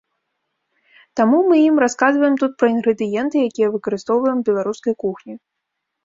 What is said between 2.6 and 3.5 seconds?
пра інгрэдыенты,